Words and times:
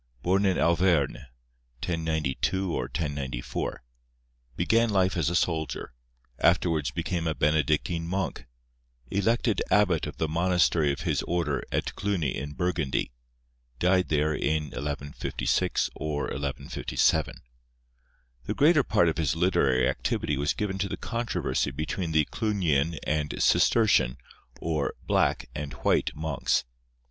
Born 0.23 0.47
in 0.47 0.57
Auvergne, 0.57 1.27
1092 1.83 2.73
or 2.73 2.81
1094; 2.85 3.83
began 4.55 4.89
life 4.89 5.15
as 5.15 5.29
a 5.29 5.35
soldier; 5.35 5.93
afterwards 6.39 6.89
became 6.89 7.27
a 7.27 7.35
Benedictine 7.35 8.07
monk; 8.07 8.45
elected 9.11 9.61
abbot 9.69 10.07
of 10.07 10.17
the 10.17 10.27
monastery 10.27 10.91
of 10.91 11.01
his 11.01 11.21
order 11.27 11.61
at 11.71 11.93
Cluny 11.93 12.35
in 12.35 12.53
Burgundy; 12.53 13.11
died 13.77 14.09
there 14.09 14.33
in 14.33 14.71
1156 14.71 15.91
or 15.93 16.23
1157. 16.23 17.35
The 18.45 18.55
greater 18.55 18.81
part 18.83 19.07
of 19.07 19.17
his 19.19 19.35
literary 19.35 19.87
activity 19.87 20.35
was 20.35 20.55
given 20.55 20.79
to 20.79 20.89
the 20.89 20.97
controversy 20.97 21.69
between 21.69 22.11
the 22.11 22.25
Clugnian 22.25 22.97
and 23.03 23.39
Cistercian, 23.39 24.17
or 24.59 24.95
"black" 25.05 25.47
and 25.53 25.73
"white" 25.73 26.15
monks. 26.15 26.63